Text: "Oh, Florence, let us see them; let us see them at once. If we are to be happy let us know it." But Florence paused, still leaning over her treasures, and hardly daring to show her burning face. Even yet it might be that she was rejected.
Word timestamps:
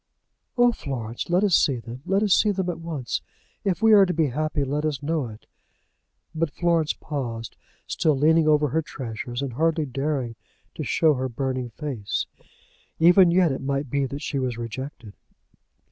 "Oh, 0.57 0.71
Florence, 0.71 1.29
let 1.29 1.43
us 1.43 1.53
see 1.55 1.75
them; 1.77 2.01
let 2.07 2.23
us 2.23 2.33
see 2.33 2.49
them 2.49 2.71
at 2.71 2.79
once. 2.79 3.21
If 3.63 3.83
we 3.83 3.93
are 3.93 4.07
to 4.07 4.13
be 4.15 4.29
happy 4.29 4.63
let 4.63 4.83
us 4.83 5.03
know 5.03 5.27
it." 5.27 5.45
But 6.33 6.49
Florence 6.49 6.93
paused, 6.93 7.55
still 7.85 8.17
leaning 8.17 8.47
over 8.47 8.69
her 8.69 8.81
treasures, 8.81 9.43
and 9.43 9.53
hardly 9.53 9.85
daring 9.85 10.37
to 10.73 10.83
show 10.83 11.13
her 11.13 11.29
burning 11.29 11.69
face. 11.69 12.25
Even 12.97 13.29
yet 13.29 13.51
it 13.51 13.61
might 13.61 13.91
be 13.91 14.07
that 14.07 14.23
she 14.23 14.39
was 14.39 14.57
rejected. 14.57 15.13